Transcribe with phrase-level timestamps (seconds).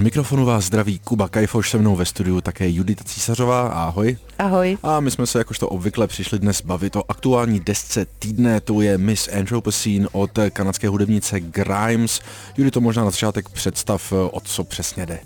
[0.00, 3.68] Od mikrofonu vás zdraví Kuba Kajfoš, se mnou ve studiu také Judita Císařová.
[3.68, 4.16] Ahoj.
[4.38, 4.78] Ahoj.
[4.82, 8.98] A my jsme se jakožto obvykle přišli dnes bavit o aktuální desce týdne, to je
[8.98, 12.20] Miss Anthropocene od kanadské hudebnice Grimes.
[12.56, 15.20] Judito, možná na začátek představ, o co přesně jde.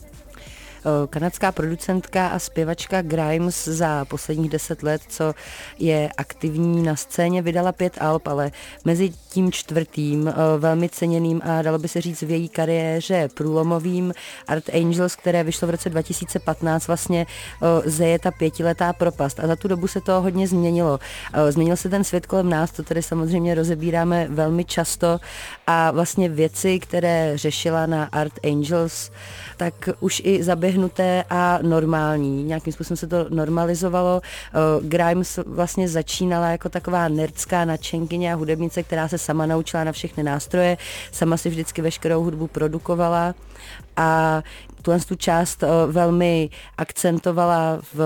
[0.86, 5.34] Eh, kanadská producentka a zpěvačka Grimes za posledních deset let, co
[5.78, 8.50] je aktivní na scéně, vydala pět alb, ale
[8.84, 14.12] mezi tím čtvrtým, eh, velmi ceněným a dalo by se říct v její kariéře průlomovým
[14.48, 19.40] Art Angels, které vyšlo v roce 2015, vlastně eh, zeje ta pětiletá propast.
[19.40, 20.98] A za tu dobu se to hodně změnilo.
[21.50, 25.20] Změnil se ten svět kolem nás, to tady samozřejmě rozebíráme velmi často
[25.66, 29.10] a vlastně věci, které řešila na Art Angels,
[29.56, 30.42] tak už i
[30.74, 32.44] zaběhnuté a normální.
[32.44, 34.20] Nějakým způsobem se to normalizovalo.
[34.24, 39.92] Eh, Grimes vlastně začínala jako taková nerdská nadšenkyně a hudebnice, která se sama naučila na
[39.92, 40.76] všechny nástroje,
[41.12, 43.34] sama si vždycky veškerou hudbu produkovala
[43.96, 44.42] a
[44.84, 48.00] tuhle tu část eh, velmi akcentovala v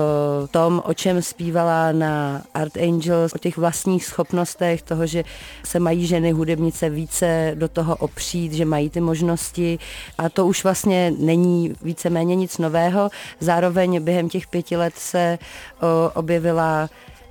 [0.51, 5.23] tom, o čem zpívala na Art Angels, o těch vlastních schopnostech, toho, že
[5.65, 9.79] se mají ženy hudebnice více do toho opřít, že mají ty možnosti
[10.17, 13.09] a to už vlastně není víceméně nic nového.
[13.39, 15.37] Zároveň během těch pěti let se
[16.13, 16.89] objevila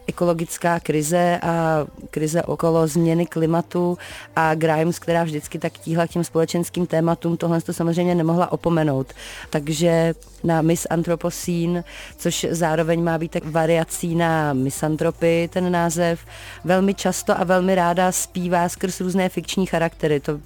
[0.09, 3.99] ekologická krize a krize okolo změny klimatu
[4.37, 9.13] a Grimes, která vždycky tak tíhla k těm společenským tématům, tohle to samozřejmě nemohla opomenout.
[9.51, 11.85] Takže na Miss Anthropocene,
[12.17, 16.21] což zároveň má být tak variací na misantropy, ten název,
[16.65, 20.21] velmi často a velmi ráda zpívá skrz různé fikční charaktery.
[20.21, 20.41] To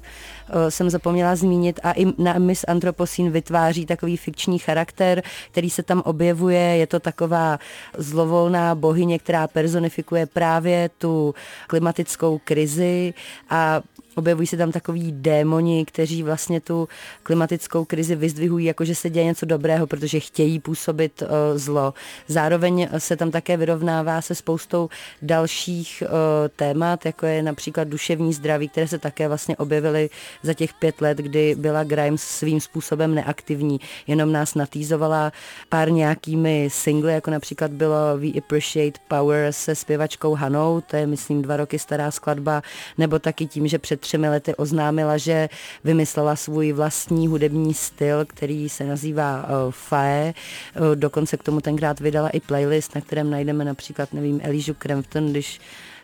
[0.69, 6.03] jsem zapomněla zmínit a i na Miss Anthropocene vytváří takový fikční charakter, který se tam
[6.05, 6.61] objevuje.
[6.61, 7.59] Je to taková
[7.99, 11.35] zlovolná bohyně, která personifikuje právě tu
[11.67, 13.15] klimatickou krizi
[13.51, 13.83] a
[14.15, 16.89] Objevují se tam takový démoni, kteří vlastně tu
[17.23, 21.95] klimatickou krizi vyzdvihují, jako že se děje něco dobrého, protože chtějí působit uh, zlo.
[22.29, 24.89] Zároveň se tam také vyrovnává se spoustou
[25.23, 26.09] dalších uh,
[26.57, 30.11] témat, jako je například duševní zdraví, které se také vlastně objevily
[30.43, 35.33] za těch pět let, kdy byla Grimes svým způsobem neaktivní, jenom nás natýzovala
[35.69, 41.43] pár nějakými singly, jako například bylo We Appreciate Power se zpěvačkou Hanou, to je myslím
[41.43, 42.63] dva roky stará skladba,
[42.99, 45.49] nebo taky tím, že před třemi lety oznámila, že
[45.85, 50.35] vymyslela svůj vlastní hudební styl, který se nazývá uh, Fae.
[50.81, 55.31] Uh, dokonce k tomu tenkrát vydala i playlist, na kterém najdeme například, nevím, Eližu Crampton,
[55.31, 55.61] když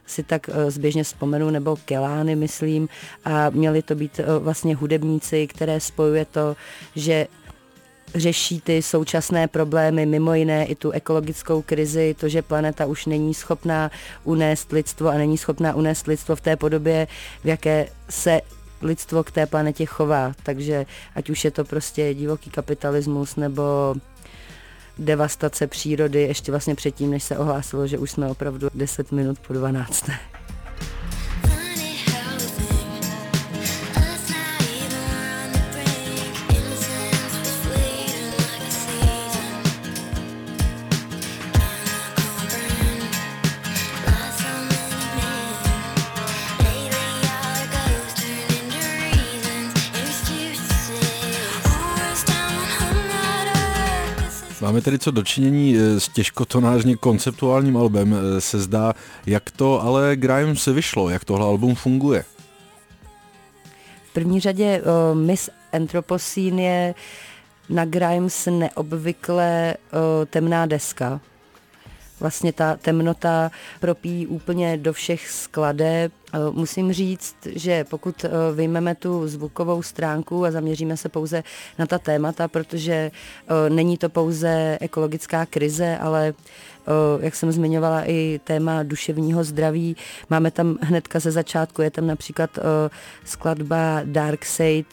[0.09, 2.89] si tak uh, zběžně vzpomenu, nebo Kelány, myslím,
[3.25, 6.57] a měli to být uh, vlastně hudebníci, které spojuje to,
[6.97, 7.27] že
[8.15, 13.35] řeší ty současné problémy, mimo jiné i tu ekologickou krizi, to, že planeta už není
[13.35, 13.91] schopná
[14.25, 17.07] unést lidstvo a není schopná unést lidstvo v té podobě,
[17.45, 18.41] v jaké se
[18.83, 20.33] lidstvo k té planetě chová.
[20.43, 23.95] Takže ať už je to prostě divoký kapitalismus nebo
[24.99, 29.53] devastace přírody, ještě vlastně předtím, než se ohlásilo, že už jsme opravdu 10 minut po
[29.53, 30.11] 12.
[54.69, 58.95] Máme tedy co dočinění eh, s těžkotonážně konceptuálním albem, eh, se zdá,
[59.27, 62.25] jak to ale Grimes vyšlo, jak tohle album funguje.
[64.11, 66.95] V první řadě uh, Miss Anthropocene je
[67.69, 71.21] na Grimes neobvykle uh, temná deska.
[72.21, 73.51] Vlastně ta temnota
[73.81, 76.13] propí úplně do všech skladeb.
[76.33, 81.43] Eh, musím říct, že pokud eh, vyjmeme tu zvukovou stránku a zaměříme se pouze
[81.79, 86.35] na ta témata, protože eh, není to pouze ekologická krize, ale
[87.21, 89.97] jak jsem zmiňovala, i téma duševního zdraví.
[90.31, 92.59] Máme tam hnedka ze začátku, je tam například
[93.25, 94.89] skladba Dark Side,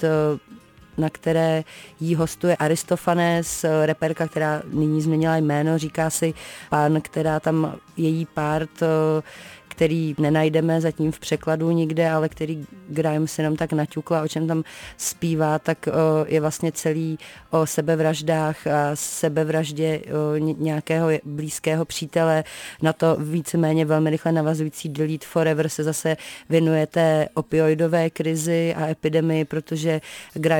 [0.98, 1.64] na které
[2.00, 6.34] jí hostuje Aristofanes, reperka, která nyní změnila jméno, říká si
[6.70, 8.84] pán, která tam její part
[9.76, 14.48] který nenajdeme zatím v překladu nikde, ale který Graham si nám tak naťukla, o čem
[14.48, 14.64] tam
[14.98, 15.90] zpívá, tak
[16.28, 17.20] je vlastně celý
[17.50, 20.02] o sebevraždách a sebevraždě
[20.58, 22.44] nějakého blízkého přítele.
[22.82, 26.18] Na to víceméně velmi rychle navazující Delete Forever se zase
[26.50, 30.02] věnuje té opioidové krizi a epidemii, protože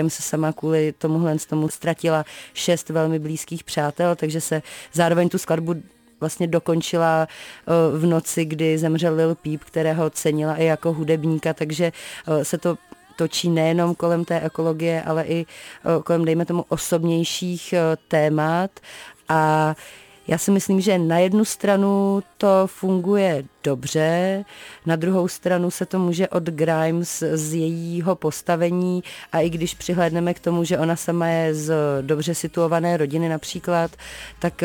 [0.08, 4.62] se sama kvůli tomuhle tomu ztratila šest velmi blízkých přátel, takže se
[4.94, 5.76] zároveň tu skladbu
[6.20, 11.92] vlastně dokončila eh, v noci, kdy zemřel Lil Peep, kterého cenila i jako hudebníka, takže
[12.28, 12.78] eh, se to
[13.16, 15.46] točí nejenom kolem té ekologie, ale i
[16.04, 17.74] kolem, dejme tomu, osobnějších
[18.08, 18.72] témat.
[19.30, 19.76] A
[20.28, 24.46] já si myslím, že na jednu stranu to funguje dobře,
[24.86, 30.34] na druhou stranu se to může od Grimes z jejího postavení a i když přihlédneme
[30.34, 33.92] k tomu, že ona sama je z dobře situované rodiny například,
[34.40, 34.64] tak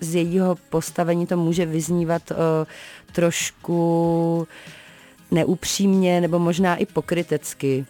[0.00, 2.22] z, jejího postavení to může vyznívat
[3.12, 4.48] trošku
[5.30, 7.86] neupřímně nebo možná i pokrytecky.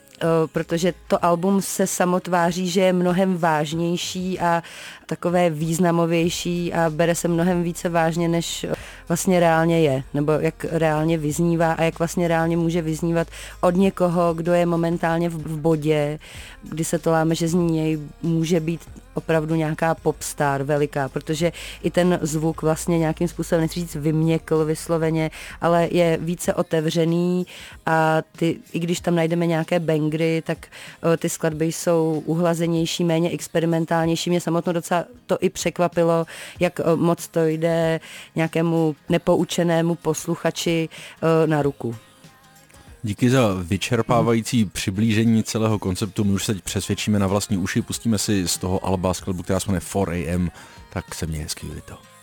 [0.52, 4.62] Protože to album se samotváří, že je mnohem vážnější a
[5.06, 8.66] takové významovější a bere se mnohem více vážně, než
[9.08, 13.28] vlastně reálně je, nebo jak reálně vyznívá a jak vlastně reálně může vyznívat
[13.60, 16.18] od někoho, kdo je momentálně v bodě,
[16.62, 18.80] kdy se to láme, že z něj může být
[19.16, 21.52] opravdu nějaká popstar veliká, protože
[21.82, 25.30] i ten zvuk vlastně nějakým způsobem, nechci říct vyměkl vysloveně,
[25.60, 27.46] ale je více otevřený
[27.86, 30.66] a ty, i když tam najdeme nějaké bangry, tak
[31.02, 34.30] o, ty skladby jsou uhlazenější, méně experimentálnější.
[34.30, 36.26] Mě samotno docela to i překvapilo,
[36.60, 38.00] jak o, moc to jde
[38.34, 40.88] nějakému nepoučenému posluchači
[41.22, 41.96] o, na ruku.
[43.06, 46.24] Díky za vyčerpávající přiblížení celého konceptu.
[46.24, 49.60] My už se teď přesvědčíme na vlastní uši, pustíme si z toho Alba skladbu, která
[49.60, 50.50] se jmenuje 4AM,
[50.92, 52.15] tak se mě hezky to.